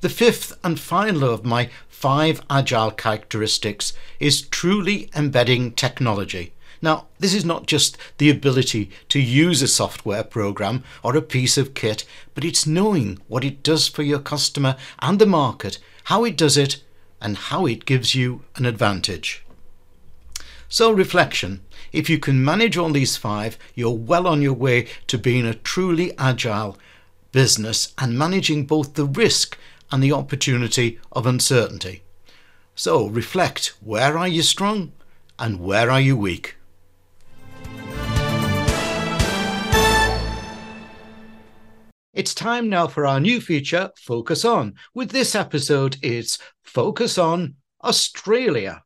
The 0.00 0.08
fifth 0.10 0.58
and 0.62 0.78
final 0.78 1.24
of 1.24 1.44
my 1.44 1.70
five 1.88 2.42
agile 2.50 2.90
characteristics 2.90 3.94
is 4.20 4.42
truly 4.42 5.10
embedding 5.16 5.72
technology. 5.72 6.52
Now, 6.82 7.06
this 7.18 7.32
is 7.32 7.44
not 7.44 7.66
just 7.66 7.96
the 8.18 8.28
ability 8.28 8.90
to 9.08 9.18
use 9.18 9.62
a 9.62 9.68
software 9.68 10.22
program 10.22 10.84
or 11.02 11.16
a 11.16 11.22
piece 11.22 11.56
of 11.56 11.72
kit, 11.72 12.04
but 12.34 12.44
it's 12.44 12.66
knowing 12.66 13.18
what 13.28 13.44
it 13.44 13.62
does 13.62 13.88
for 13.88 14.02
your 14.02 14.18
customer 14.18 14.76
and 15.00 15.18
the 15.18 15.26
market, 15.26 15.78
how 16.04 16.24
it 16.24 16.36
does 16.36 16.58
it, 16.58 16.82
and 17.20 17.36
how 17.36 17.64
it 17.64 17.86
gives 17.86 18.14
you 18.14 18.42
an 18.56 18.66
advantage. 18.66 19.42
So, 20.68 20.92
reflection 20.92 21.62
if 21.92 22.10
you 22.10 22.18
can 22.18 22.44
manage 22.44 22.76
all 22.76 22.90
these 22.90 23.16
five, 23.16 23.56
you're 23.74 23.90
well 23.90 24.26
on 24.26 24.42
your 24.42 24.52
way 24.52 24.88
to 25.06 25.16
being 25.16 25.46
a 25.46 25.54
truly 25.54 26.12
agile 26.18 26.76
business 27.32 27.94
and 27.96 28.18
managing 28.18 28.66
both 28.66 28.94
the 28.94 29.06
risk 29.06 29.56
and 29.90 30.02
the 30.02 30.12
opportunity 30.12 30.98
of 31.12 31.26
uncertainty. 31.26 32.02
So 32.74 33.06
reflect 33.06 33.74
where 33.80 34.18
are 34.18 34.28
you 34.28 34.42
strong 34.42 34.92
and 35.38 35.60
where 35.60 35.90
are 35.90 36.00
you 36.00 36.16
weak? 36.16 36.56
It's 42.16 42.34
time 42.34 42.70
now 42.70 42.86
for 42.86 43.06
our 43.06 43.20
new 43.20 43.42
feature, 43.42 43.90
Focus 43.98 44.44
On. 44.46 44.74
With 44.94 45.10
this 45.10 45.34
episode, 45.34 45.98
it's 46.00 46.38
Focus 46.62 47.18
On 47.18 47.56
Australia. 47.84 48.82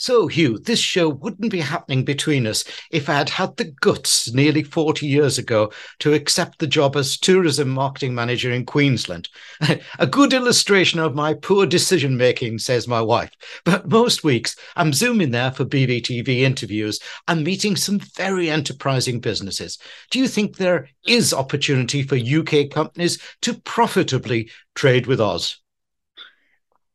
So, 0.00 0.28
Hugh, 0.28 0.56
this 0.56 0.78
show 0.78 1.10
wouldn't 1.10 1.50
be 1.50 1.60
happening 1.60 2.06
between 2.06 2.46
us 2.46 2.64
if 2.90 3.10
I 3.10 3.16
had 3.16 3.28
had 3.28 3.58
the 3.58 3.66
guts 3.82 4.32
nearly 4.32 4.62
40 4.62 5.06
years 5.06 5.36
ago 5.36 5.72
to 5.98 6.14
accept 6.14 6.58
the 6.58 6.66
job 6.66 6.96
as 6.96 7.18
tourism 7.18 7.68
marketing 7.68 8.14
manager 8.14 8.50
in 8.50 8.64
Queensland. 8.64 9.28
A 9.98 10.06
good 10.06 10.32
illustration 10.32 11.00
of 11.00 11.14
my 11.14 11.34
poor 11.34 11.66
decision 11.66 12.16
making, 12.16 12.60
says 12.60 12.88
my 12.88 13.02
wife. 13.02 13.30
But 13.66 13.90
most 13.90 14.24
weeks, 14.24 14.56
I'm 14.74 14.94
zooming 14.94 15.32
there 15.32 15.50
for 15.50 15.66
BVTV 15.66 16.28
interviews 16.28 16.98
and 17.28 17.44
meeting 17.44 17.76
some 17.76 17.98
very 17.98 18.48
enterprising 18.48 19.20
businesses. 19.20 19.76
Do 20.10 20.18
you 20.18 20.28
think 20.28 20.56
there 20.56 20.88
is 21.06 21.34
opportunity 21.34 22.04
for 22.04 22.16
UK 22.16 22.70
companies 22.70 23.18
to 23.42 23.52
profitably 23.52 24.50
trade 24.74 25.06
with 25.06 25.20
Oz? 25.20 25.58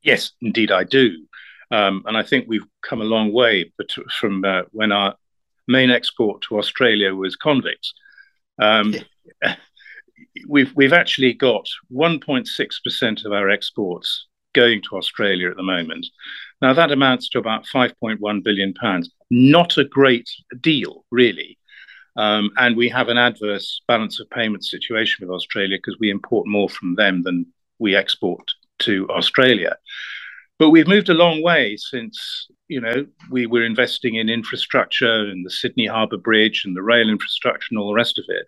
Yes, 0.02 0.32
indeed, 0.42 0.72
I 0.72 0.86
do. 0.86 1.26
Um, 1.72 2.04
and 2.06 2.18
I 2.18 2.24
think 2.24 2.46
we've 2.48 2.66
come 2.82 3.02
a 3.02 3.06
long 3.06 3.34
way 3.34 3.72
from 4.20 4.44
uh, 4.46 4.64
when 4.72 4.92
our 4.92 5.16
main 5.68 5.90
export 5.90 6.42
to 6.44 6.58
Australia 6.58 7.14
was 7.14 7.36
convicts. 7.36 7.94
Um. 8.60 8.96
We've 10.48 10.72
we've 10.76 10.94
actually 10.94 11.34
got 11.34 11.66
1.6% 11.92 13.26
of 13.26 13.32
our 13.32 13.50
exports 13.50 14.28
going 14.54 14.82
to 14.84 14.98
Australia 14.98 15.50
at 15.50 15.58
the 15.58 15.64
moment. 15.64 16.08
Now 16.62 16.74
that 16.74 16.92
amounts 16.92 17.30
to 17.30 17.40
about 17.40 17.66
5.1 17.66 18.44
billion 18.44 18.74
pounds. 18.74 19.12
Not 19.30 19.78
a 19.78 19.84
great 19.84 20.30
deal, 20.62 21.06
really. 21.12 21.58
Um, 22.16 22.52
and 22.58 22.78
we 22.78 22.90
have 22.90 23.10
an 23.10 23.18
adverse 23.18 23.82
balance 23.88 24.20
of 24.20 24.30
payment 24.30 24.64
situation 24.64 25.28
with 25.28 25.36
Australia 25.36 25.78
because 25.78 26.00
we 26.00 26.10
import 26.10 26.48
more 26.48 26.70
from 26.70 26.96
them 26.96 27.24
than 27.24 27.46
we 27.78 27.96
export 27.96 28.52
to 28.80 29.08
Australia. 29.10 29.76
But 30.58 30.70
we've 30.70 30.88
moved 30.88 31.10
a 31.10 31.14
long 31.14 31.44
way 31.44 31.76
since, 31.78 32.48
you 32.70 32.80
know, 32.80 33.06
we 33.30 33.46
were 33.46 33.66
investing 33.66 34.16
in 34.16 34.30
infrastructure 34.30 35.26
and 35.26 35.46
the 35.46 35.50
Sydney 35.50 35.88
Harbour 35.88 36.18
Bridge 36.18 36.64
and 36.66 36.76
the 36.76 36.82
rail 36.82 37.10
infrastructure 37.10 37.68
and 37.72 37.80
all 37.80 37.90
the 37.90 37.94
rest 37.96 38.18
of 38.18 38.26
it. 38.30 38.48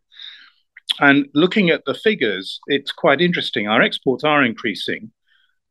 And 0.99 1.27
looking 1.33 1.69
at 1.69 1.83
the 1.85 1.93
figures, 1.93 2.59
it's 2.67 2.91
quite 2.93 3.19
interesting. 3.19 3.67
Our 3.67 3.81
exports 3.81 4.23
are 4.23 4.43
increasing. 4.43 5.11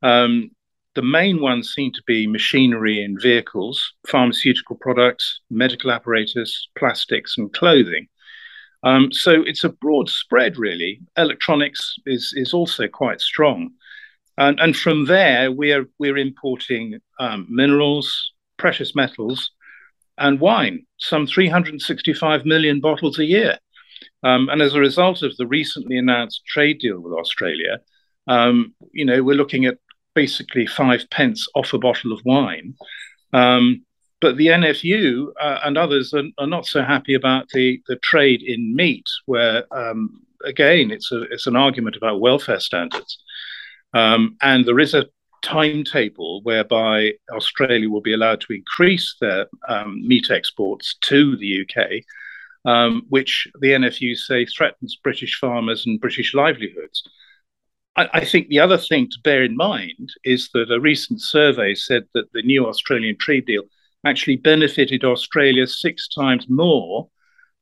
Um, 0.03 0.51
the 0.95 1.03
main 1.03 1.41
ones 1.41 1.73
seem 1.75 1.93
to 1.93 2.03
be 2.07 2.27
machinery 2.27 3.03
and 3.03 3.21
vehicles, 3.21 3.95
pharmaceutical 4.07 4.77
products, 4.77 5.41
medical 5.51 5.91
apparatus, 5.91 6.69
plastics, 6.79 7.37
and 7.39 7.53
clothing. 7.53 8.09
Um, 8.83 9.11
so 9.11 9.43
it's 9.43 9.65
a 9.65 9.71
broad 9.71 10.09
spread, 10.09 10.59
really. 10.59 11.01
Electronics 11.17 11.97
is, 12.07 12.33
is 12.37 12.55
also 12.55 12.89
quite 12.89 13.21
strong. 13.21 13.71
And, 14.39 14.61
and 14.61 14.77
from 14.77 15.07
there, 15.07 15.51
we're, 15.51 15.87
we're 15.99 16.19
importing 16.19 17.01
um, 17.19 17.47
minerals, 17.49 18.33
precious 18.59 18.95
metals, 18.95 19.51
and 20.19 20.41
wine, 20.41 20.87
some 20.99 21.27
365 21.27 22.45
million 22.45 22.81
bottles 22.81 23.19
a 23.19 23.25
year. 23.25 23.59
Um, 24.23 24.49
and 24.49 24.63
as 24.63 24.75
a 24.75 24.81
result 24.81 25.23
of 25.23 25.37
the 25.37 25.47
recently 25.47 25.99
announced 25.99 26.45
trade 26.47 26.79
deal 26.79 27.01
with 27.01 27.13
Australia, 27.13 27.81
um, 28.27 28.75
you 28.93 29.05
know, 29.05 29.23
we're 29.23 29.37
looking 29.37 29.67
at 29.67 29.79
basically 30.15 30.67
five 30.67 31.09
pence 31.11 31.47
off 31.55 31.73
a 31.73 31.79
bottle 31.79 32.13
of 32.13 32.21
wine. 32.25 32.75
Um, 33.33 33.85
but 34.21 34.37
the 34.39 34.47
NFU 34.47 35.29
uh, 35.41 35.61
and 35.65 35.77
others 35.77 36.15
are, 36.15 36.25
are, 36.39 36.47
not 36.47 36.67
so 36.67 36.83
happy 36.83 37.15
about 37.15 37.49
the, 37.51 37.81
the 37.87 37.97
trade 37.97 38.43
in 38.43 38.75
meat, 38.75 39.05
where 39.27 39.65
um, 39.71 40.23
again, 40.45 40.91
it's 40.91 41.13
a 41.13 41.23
it's 41.25 41.47
an 41.47 41.57
argument 41.57 41.97
about 41.97 42.21
welfare 42.21 42.61
standards. 42.61 43.19
Um, 43.97 44.37
and 44.43 44.67
there 44.67 44.79
is 44.79 44.93
a 44.93 45.07
timetable 45.41 46.43
whereby 46.43 47.13
Australia 47.33 47.89
will 47.89 48.03
be 48.03 48.13
allowed 48.13 48.43
to 48.43 48.53
increase 48.53 49.17
their 49.23 49.47
um, 49.69 50.07
meat 50.07 50.31
exports 50.31 50.97
to 51.03 51.35
the 51.39 51.63
UK, 51.63 52.03
um, 52.71 53.07
which 53.09 53.49
the 53.61 53.69
NFU 53.69 54.15
say 54.15 54.45
threatens 54.45 54.99
British 55.03 55.39
farmers 55.39 55.87
and 55.87 55.99
British 55.99 56.35
livelihoods. 56.35 57.09
I, 57.97 58.09
I, 58.13 58.25
think 58.27 58.49
the 58.49 58.61
other 58.61 58.77
thing 58.77 59.09
to 59.09 59.19
bear 59.25 59.43
in 59.43 59.57
mind 59.57 60.11
is 60.25 60.51
that 60.53 60.71
a 60.71 60.79
recent 60.79 61.23
survey 61.23 61.75
said 61.75 62.05
that 62.13 62.31
the 62.35 62.43
new 62.43 62.67
Australian 62.67 63.17
trade 63.19 63.47
deal 63.47 63.63
actually 64.05 64.37
benefited 64.37 65.05
Australia 65.05 65.67
six 65.67 66.07
times 66.09 66.45
more 66.51 67.09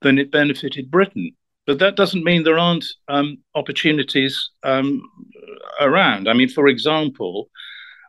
than 0.02 0.18
it 0.18 0.32
benefited 0.32 0.90
Britain. 0.90 1.30
But 1.66 1.78
that 1.78 1.96
doesn't 1.96 2.24
mean 2.24 2.42
there 2.42 2.58
aren't 2.58 2.84
um, 3.08 3.38
opportunities 3.54 4.50
um, 4.62 5.02
around. 5.80 6.28
I 6.28 6.32
mean, 6.34 6.48
for 6.48 6.68
example, 6.68 7.48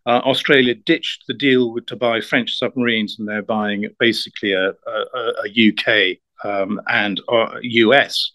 uh, 0.05 0.21
Australia 0.23 0.75
ditched 0.75 1.23
the 1.27 1.33
deal 1.33 1.73
with, 1.73 1.85
to 1.87 1.95
buy 1.95 2.21
French 2.21 2.57
submarines, 2.57 3.17
and 3.17 3.27
they're 3.27 3.41
buying 3.41 3.87
basically 3.99 4.51
a, 4.53 4.69
a, 4.69 5.33
a 5.45 5.69
UK 5.69 6.17
um, 6.43 6.79
and 6.89 7.21
a 7.29 7.59
US 7.61 8.31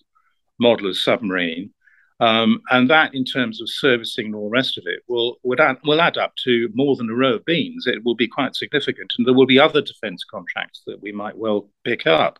model 0.58 0.88
of 0.88 0.96
submarine. 0.96 1.70
Um, 2.18 2.60
and 2.70 2.90
that, 2.90 3.14
in 3.14 3.24
terms 3.24 3.62
of 3.62 3.70
servicing 3.70 4.26
and 4.26 4.34
all 4.34 4.50
the 4.50 4.56
rest 4.56 4.76
of 4.76 4.84
it, 4.86 5.00
will 5.08 5.38
would 5.42 5.60
add, 5.60 5.78
will 5.84 6.02
add 6.02 6.18
up 6.18 6.34
to 6.44 6.68
more 6.74 6.96
than 6.96 7.08
a 7.08 7.14
row 7.14 7.34
of 7.34 7.44
beans. 7.46 7.86
It 7.86 8.04
will 8.04 8.14
be 8.14 8.28
quite 8.28 8.54
significant, 8.54 9.12
and 9.16 9.26
there 9.26 9.34
will 9.34 9.46
be 9.46 9.58
other 9.58 9.80
defence 9.80 10.22
contracts 10.24 10.82
that 10.86 11.00
we 11.00 11.12
might 11.12 11.38
well 11.38 11.70
pick 11.84 12.06
up. 12.06 12.38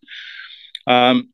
Um, 0.87 1.31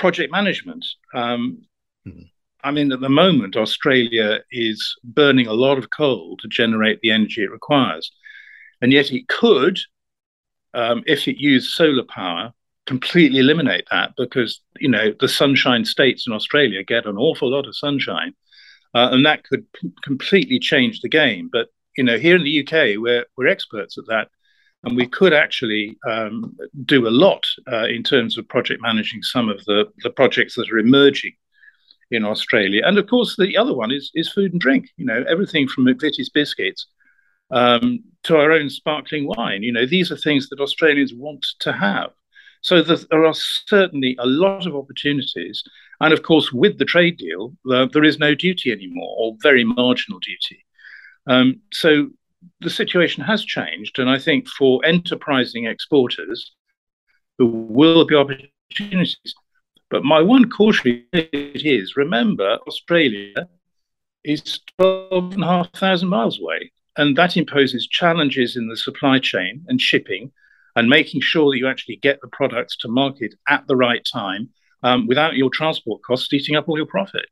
project 0.00 0.32
management. 0.32 0.84
Um, 1.14 1.62
mm-hmm. 2.06 2.22
I 2.62 2.70
mean, 2.70 2.92
at 2.92 3.00
the 3.00 3.08
moment, 3.08 3.56
Australia 3.56 4.40
is 4.50 4.96
burning 5.04 5.46
a 5.46 5.52
lot 5.52 5.78
of 5.78 5.90
coal 5.90 6.36
to 6.38 6.48
generate 6.48 7.00
the 7.00 7.10
energy 7.10 7.42
it 7.42 7.50
requires. 7.50 8.10
And 8.82 8.92
yet 8.92 9.12
it 9.12 9.28
could, 9.28 9.78
um, 10.74 11.02
if 11.06 11.28
it 11.28 11.40
used 11.40 11.70
solar 11.70 12.04
power, 12.04 12.52
completely 12.86 13.38
eliminate 13.38 13.84
that 13.90 14.12
because, 14.16 14.60
you 14.78 14.88
know, 14.88 15.14
the 15.20 15.28
sunshine 15.28 15.84
states 15.84 16.26
in 16.26 16.32
Australia 16.32 16.82
get 16.82 17.06
an 17.06 17.16
awful 17.16 17.50
lot 17.50 17.66
of 17.66 17.76
sunshine. 17.76 18.34
Uh, 18.94 19.10
and 19.12 19.24
that 19.24 19.44
could 19.44 19.64
p- 19.72 19.92
completely 20.02 20.58
change 20.58 21.00
the 21.00 21.08
game. 21.08 21.48
But, 21.52 21.68
you 21.96 22.04
know, 22.04 22.18
here 22.18 22.36
in 22.36 22.42
the 22.42 22.60
UK, 22.60 23.00
we're, 23.00 23.24
we're 23.36 23.46
experts 23.46 23.96
at 23.96 24.06
that. 24.08 24.28
And 24.82 24.96
we 24.96 25.06
could 25.06 25.34
actually 25.34 25.98
um, 26.08 26.56
do 26.86 27.06
a 27.06 27.10
lot 27.10 27.44
uh, 27.70 27.86
in 27.86 28.02
terms 28.02 28.38
of 28.38 28.48
project 28.48 28.80
managing 28.80 29.22
some 29.22 29.48
of 29.48 29.62
the, 29.66 29.86
the 29.98 30.10
projects 30.10 30.54
that 30.54 30.70
are 30.70 30.78
emerging 30.78 31.32
in 32.10 32.24
Australia. 32.24 32.82
And 32.84 32.98
of 32.98 33.06
course, 33.06 33.36
the 33.36 33.56
other 33.56 33.74
one 33.74 33.92
is 33.92 34.10
is 34.14 34.32
food 34.32 34.52
and 34.52 34.60
drink. 34.60 34.88
You 34.96 35.04
know, 35.04 35.24
everything 35.28 35.68
from 35.68 35.84
McVitie's 35.84 36.30
biscuits 36.30 36.86
um, 37.50 38.00
to 38.24 38.36
our 38.36 38.52
own 38.52 38.70
sparkling 38.70 39.26
wine. 39.26 39.62
You 39.62 39.72
know, 39.72 39.86
these 39.86 40.10
are 40.10 40.16
things 40.16 40.48
that 40.48 40.60
Australians 40.60 41.12
want 41.14 41.46
to 41.60 41.72
have. 41.72 42.10
So 42.62 42.82
there 42.82 43.24
are 43.24 43.34
certainly 43.34 44.16
a 44.18 44.26
lot 44.26 44.66
of 44.66 44.76
opportunities. 44.76 45.62
And 46.00 46.12
of 46.12 46.22
course, 46.22 46.52
with 46.52 46.78
the 46.78 46.84
trade 46.84 47.16
deal, 47.16 47.54
there 47.64 48.04
is 48.04 48.18
no 48.18 48.34
duty 48.34 48.70
anymore, 48.70 49.14
or 49.18 49.36
very 49.42 49.64
marginal 49.64 50.20
duty. 50.20 50.64
Um, 51.26 51.60
so 51.72 52.10
the 52.60 52.70
situation 52.70 53.24
has 53.24 53.44
changed. 53.44 53.98
And 53.98 54.08
I 54.08 54.18
think 54.18 54.48
for 54.48 54.84
enterprising 54.84 55.66
exporters, 55.66 56.52
there 57.38 57.46
will 57.46 58.06
be 58.06 58.14
opportunities. 58.14 59.34
But 59.90 60.04
my 60.04 60.20
one 60.20 60.48
caution 60.48 61.06
is 61.12 61.96
remember, 61.96 62.58
Australia 62.66 63.48
is 64.24 64.60
12,500 64.78 66.06
miles 66.06 66.38
away. 66.40 66.70
And 66.96 67.16
that 67.16 67.36
imposes 67.36 67.86
challenges 67.86 68.56
in 68.56 68.68
the 68.68 68.76
supply 68.76 69.18
chain 69.18 69.64
and 69.68 69.80
shipping 69.80 70.32
and 70.76 70.88
making 70.88 71.20
sure 71.20 71.50
that 71.50 71.58
you 71.58 71.66
actually 71.66 71.96
get 71.96 72.20
the 72.20 72.28
products 72.28 72.76
to 72.78 72.88
market 72.88 73.34
at 73.48 73.66
the 73.66 73.76
right 73.76 74.06
time 74.10 74.50
um, 74.82 75.06
without 75.06 75.36
your 75.36 75.50
transport 75.50 76.02
costs 76.02 76.32
eating 76.32 76.56
up 76.56 76.68
all 76.68 76.76
your 76.76 76.86
profit. 76.86 77.26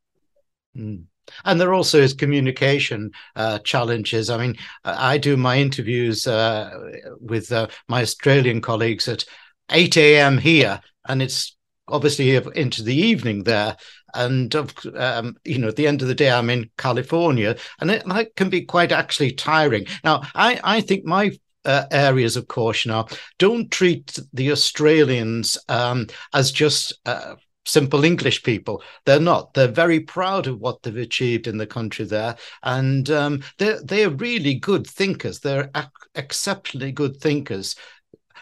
Mm. 0.75 1.05
And 1.45 1.59
there 1.59 1.73
also 1.73 1.99
is 1.99 2.13
communication 2.13 3.11
uh, 3.35 3.59
challenges. 3.59 4.29
I 4.29 4.37
mean, 4.37 4.57
I 4.83 5.17
do 5.17 5.37
my 5.37 5.57
interviews 5.57 6.27
uh, 6.27 6.91
with 7.19 7.51
uh, 7.51 7.67
my 7.87 8.01
Australian 8.01 8.61
colleagues 8.61 9.07
at 9.07 9.25
8 9.71 9.97
a.m. 9.97 10.37
here, 10.37 10.81
and 11.07 11.21
it's 11.21 11.55
obviously 11.87 12.35
into 12.35 12.83
the 12.83 12.95
evening 12.95 13.43
there. 13.43 13.77
And 14.13 14.53
um, 14.55 15.37
you 15.45 15.59
know, 15.59 15.67
at 15.67 15.75
the 15.75 15.87
end 15.87 16.01
of 16.01 16.07
the 16.07 16.15
day, 16.15 16.31
I'm 16.31 16.49
in 16.49 16.69
California, 16.77 17.55
and 17.79 17.91
it, 17.91 18.03
it 18.05 18.35
can 18.35 18.49
be 18.49 18.63
quite 18.63 18.91
actually 18.91 19.31
tiring. 19.33 19.85
Now, 20.03 20.23
I 20.33 20.59
I 20.63 20.81
think 20.81 21.05
my 21.05 21.31
uh, 21.65 21.85
areas 21.91 22.35
of 22.35 22.47
caution 22.47 22.91
are 22.91 23.05
don't 23.37 23.69
treat 23.69 24.17
the 24.33 24.51
Australians 24.51 25.57
um, 25.67 26.07
as 26.33 26.51
just 26.51 26.97
uh, 27.05 27.35
simple 27.69 28.03
English 28.03 28.43
people. 28.43 28.83
They're 29.05 29.19
not. 29.19 29.53
They're 29.53 29.67
very 29.67 29.99
proud 29.99 30.47
of 30.47 30.59
what 30.59 30.81
they've 30.81 30.97
achieved 30.97 31.47
in 31.47 31.57
the 31.57 31.67
country 31.67 32.05
there, 32.05 32.35
and 32.63 33.09
um, 33.09 33.43
they're 33.57 33.81
they're 33.83 34.09
really 34.09 34.55
good 34.55 34.87
thinkers. 34.87 35.39
They're 35.39 35.69
ac- 35.75 35.87
exceptionally 36.15 36.91
good 36.91 37.17
thinkers, 37.17 37.75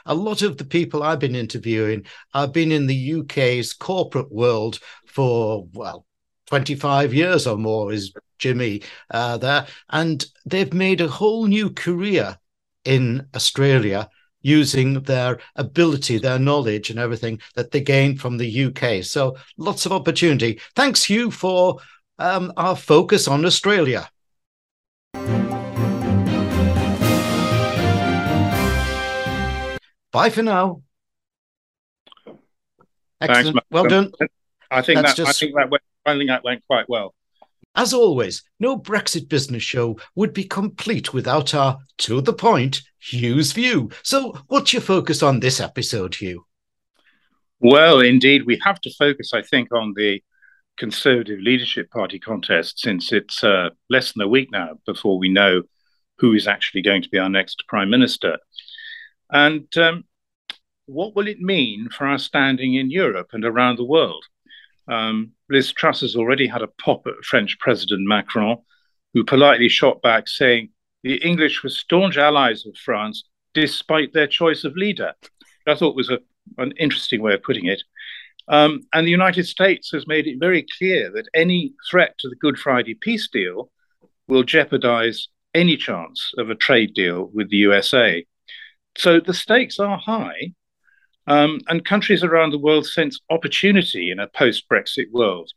a 0.07 0.15
lot 0.15 0.41
of 0.41 0.57
the 0.57 0.65
people 0.65 1.03
I've 1.03 1.19
been 1.19 1.35
interviewing 1.35 2.05
have 2.33 2.53
been 2.53 2.71
in 2.71 2.87
the 2.87 3.13
UK's 3.15 3.73
corporate 3.73 4.31
world 4.31 4.79
for, 5.05 5.67
well, 5.73 6.05
25 6.47 7.13
years 7.13 7.45
or 7.45 7.57
more 7.57 7.91
is 7.91 8.13
Jimmy 8.39 8.83
uh, 9.11 9.37
there. 9.37 9.67
And 9.89 10.25
they've 10.45 10.73
made 10.73 11.01
a 11.01 11.09
whole 11.09 11.45
new 11.45 11.69
career 11.69 12.37
in 12.85 13.27
Australia 13.35 14.09
using 14.41 15.01
their 15.01 15.39
ability, 15.55 16.17
their 16.17 16.39
knowledge, 16.39 16.89
and 16.89 16.99
everything 16.99 17.39
that 17.55 17.71
they 17.71 17.81
gained 17.81 18.19
from 18.21 18.37
the 18.37 18.65
UK. 18.65 19.03
So 19.03 19.35
lots 19.57 19.85
of 19.85 19.91
opportunity. 19.91 20.59
Thanks, 20.75 21.03
Hugh, 21.03 21.31
for 21.31 21.77
um, 22.19 22.53
our 22.57 22.75
focus 22.75 23.27
on 23.27 23.45
Australia. 23.45 24.09
Bye 30.11 30.29
for 30.29 30.41
now. 30.41 30.81
Excellent. 33.21 33.55
Thanks, 33.55 33.59
well 33.71 33.85
done. 33.85 34.11
I 34.71 34.81
think 34.81 35.01
that 35.01 35.15
just... 35.15 35.29
I 35.29 35.33
think 35.33 35.55
that 35.55 35.69
went, 35.69 35.83
I 36.05 36.17
think 36.17 36.29
that 36.29 36.43
went 36.43 36.65
quite 36.67 36.87
well. 36.87 37.13
As 37.77 37.93
always, 37.93 38.43
no 38.59 38.75
Brexit 38.75 39.29
business 39.29 39.61
show 39.61 39.99
would 40.15 40.33
be 40.33 40.43
complete 40.43 41.13
without 41.13 41.53
our 41.53 41.77
to 41.99 42.21
the 42.21 42.33
point 42.33 42.81
Hugh's 42.99 43.53
view. 43.53 43.91
So, 44.01 44.33
what's 44.47 44.73
your 44.73 44.81
focus 44.81 45.21
on 45.21 45.39
this 45.39 45.59
episode, 45.61 46.15
Hugh? 46.15 46.47
Well, 47.59 47.99
indeed, 47.99 48.47
we 48.47 48.59
have 48.63 48.81
to 48.81 48.93
focus, 48.97 49.31
I 49.31 49.43
think, 49.43 49.71
on 49.71 49.93
the 49.95 50.23
Conservative 50.77 51.39
Leadership 51.39 51.91
Party 51.91 52.17
contest 52.17 52.79
since 52.79 53.13
it's 53.13 53.43
uh, 53.43 53.69
less 53.91 54.11
than 54.11 54.23
a 54.23 54.27
week 54.27 54.49
now 54.51 54.79
before 54.87 55.19
we 55.19 55.29
know 55.29 55.61
who 56.17 56.33
is 56.33 56.47
actually 56.47 56.81
going 56.81 57.03
to 57.03 57.09
be 57.09 57.19
our 57.19 57.29
next 57.29 57.63
Prime 57.67 57.91
Minister. 57.91 58.39
And 59.29 59.67
um, 59.77 60.03
what 60.87 61.15
will 61.15 61.27
it 61.27 61.39
mean 61.39 61.89
for 61.89 62.07
our 62.07 62.17
standing 62.17 62.73
in 62.73 62.89
Europe 62.89 63.29
and 63.33 63.45
around 63.45 63.77
the 63.77 63.85
world? 63.85 64.25
Um, 64.87 65.31
Liz 65.49 65.71
Truss 65.73 66.01
has 66.01 66.15
already 66.15 66.47
had 66.47 66.61
a 66.61 66.67
pop 66.67 67.05
at 67.07 67.23
French 67.23 67.57
President 67.59 68.07
Macron, 68.07 68.57
who 69.13 69.23
politely 69.23 69.69
shot 69.69 70.01
back, 70.01 70.27
saying 70.27 70.69
the 71.03 71.15
English 71.15 71.63
were 71.63 71.69
staunch 71.69 72.17
allies 72.17 72.65
of 72.65 72.75
France 72.77 73.23
despite 73.53 74.13
their 74.13 74.27
choice 74.27 74.63
of 74.63 74.75
leader. 74.75 75.13
I 75.67 75.75
thought 75.75 75.95
was 75.95 76.09
a, 76.09 76.19
an 76.57 76.73
interesting 76.77 77.21
way 77.21 77.33
of 77.33 77.43
putting 77.43 77.65
it. 77.65 77.81
Um, 78.47 78.81
and 78.93 79.05
the 79.05 79.11
United 79.11 79.45
States 79.45 79.89
has 79.91 80.07
made 80.07 80.27
it 80.27 80.39
very 80.39 80.65
clear 80.77 81.11
that 81.11 81.27
any 81.33 81.73
threat 81.89 82.17
to 82.19 82.29
the 82.29 82.35
Good 82.35 82.57
Friday 82.57 82.93
peace 82.93 83.27
deal 83.27 83.71
will 84.27 84.43
jeopardize 84.43 85.27
any 85.53 85.75
chance 85.75 86.31
of 86.37 86.49
a 86.49 86.55
trade 86.55 86.93
deal 86.93 87.29
with 87.33 87.49
the 87.49 87.57
USA. 87.57 88.25
So 88.97 89.19
the 89.19 89.33
stakes 89.33 89.79
are 89.79 89.97
high, 89.97 90.53
um, 91.27 91.59
and 91.67 91.85
countries 91.85 92.23
around 92.23 92.51
the 92.51 92.57
world 92.57 92.87
sense 92.87 93.19
opportunity 93.29 94.11
in 94.11 94.19
a 94.19 94.27
post 94.27 94.67
Brexit 94.71 95.11
world. 95.11 95.51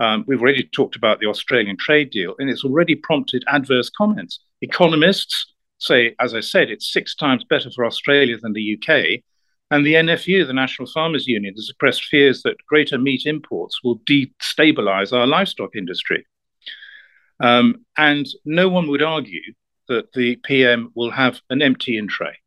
Um, 0.00 0.24
we've 0.26 0.40
already 0.40 0.68
talked 0.74 0.96
about 0.96 1.20
the 1.20 1.26
Australian 1.26 1.76
trade 1.76 2.10
deal, 2.10 2.34
and 2.38 2.50
it's 2.50 2.64
already 2.64 2.94
prompted 2.94 3.44
adverse 3.46 3.90
comments. 3.90 4.40
Economists 4.62 5.52
say, 5.78 6.14
as 6.18 6.34
I 6.34 6.40
said, 6.40 6.70
it's 6.70 6.92
six 6.92 7.14
times 7.14 7.44
better 7.44 7.70
for 7.70 7.84
Australia 7.84 8.38
than 8.40 8.52
the 8.52 8.78
UK. 8.78 9.20
And 9.70 9.86
the 9.86 9.94
NFU, 9.94 10.46
the 10.46 10.52
National 10.52 10.88
Farmers 10.90 11.26
Union, 11.26 11.54
has 11.54 11.68
expressed 11.68 12.04
fears 12.04 12.42
that 12.42 12.56
greater 12.68 12.98
meat 12.98 13.22
imports 13.26 13.80
will 13.82 14.00
destabilize 14.00 15.12
our 15.12 15.26
livestock 15.26 15.76
industry. 15.76 16.26
Um, 17.40 17.84
and 17.96 18.26
no 18.44 18.68
one 18.68 18.88
would 18.88 19.02
argue 19.02 19.40
that 19.88 20.12
the 20.12 20.36
PM 20.36 20.90
will 20.94 21.10
have 21.10 21.40
an 21.50 21.62
empty 21.62 21.96
in 21.96 22.06
tray 22.06 22.41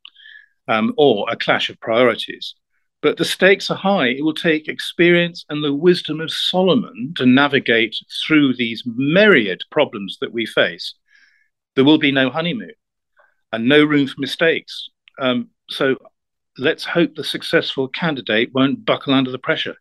um, 0.68 0.94
or 0.98 1.28
a 1.30 1.36
clash 1.36 1.70
of 1.70 1.80
priorities. 1.80 2.56
But 3.02 3.18
the 3.18 3.26
stakes 3.26 3.70
are 3.70 3.78
high. 3.78 4.08
It 4.08 4.24
will 4.24 4.34
take 4.34 4.68
experience 4.68 5.46
and 5.50 5.64
the 5.64 5.74
wisdom 5.74 6.20
of 6.20 6.32
Solomon 6.32 7.14
to 7.18 7.26
navigate 7.26 7.96
through 8.26 8.56
these 8.56 8.84
myriad 8.86 9.62
problems 9.70 10.18
that 10.22 10.34
we 10.34 10.46
face. 10.46 10.96
There 11.76 11.86
will 11.86 12.00
be 12.00 12.12
no 12.12 12.30
honeymoon 12.30 12.74
and 13.52 13.68
no 13.68 13.84
room 13.84 14.08
for 14.08 14.16
mistakes. 14.18 14.90
Um, 15.20 15.50
so 15.70 15.98
let's 16.58 16.84
hope 16.84 17.16
the 17.16 17.24
successful 17.24 17.88
candidate 17.88 18.52
won't 18.54 18.86
buckle 18.86 19.14
under 19.14 19.32
the 19.32 19.40
pressure. 19.40 19.76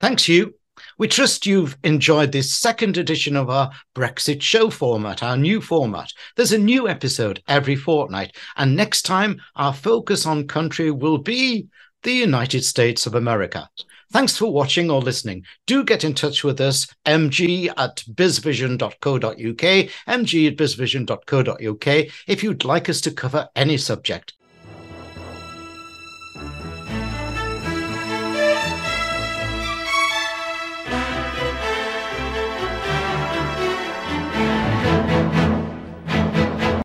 Thanks, 0.00 0.24
Hugh. 0.24 0.54
We 0.98 1.08
trust 1.08 1.46
you've 1.46 1.76
enjoyed 1.84 2.32
this 2.32 2.54
second 2.54 2.96
edition 2.96 3.36
of 3.36 3.50
our 3.50 3.70
Brexit 3.94 4.42
show 4.42 4.70
format, 4.70 5.22
our 5.22 5.36
new 5.36 5.60
format. 5.60 6.12
There's 6.36 6.52
a 6.52 6.58
new 6.58 6.88
episode 6.88 7.42
every 7.48 7.76
fortnight, 7.76 8.36
and 8.56 8.76
next 8.76 9.02
time 9.02 9.40
our 9.56 9.72
focus 9.72 10.26
on 10.26 10.46
country 10.46 10.90
will 10.90 11.18
be 11.18 11.68
the 12.02 12.12
United 12.12 12.64
States 12.64 13.06
of 13.06 13.14
America. 13.14 13.68
Thanks 14.10 14.38
for 14.38 14.50
watching 14.50 14.90
or 14.90 15.02
listening. 15.02 15.44
Do 15.66 15.84
get 15.84 16.02
in 16.02 16.14
touch 16.14 16.42
with 16.42 16.60
us, 16.60 16.86
mg 17.04 17.68
at 17.76 18.02
bizvision.co.uk, 18.14 19.32
mg 19.36 20.46
at 20.48 20.56
bizvision.co.uk, 20.56 22.12
if 22.26 22.42
you'd 22.42 22.64
like 22.64 22.88
us 22.88 23.02
to 23.02 23.10
cover 23.10 23.48
any 23.54 23.76
subject. 23.76 24.32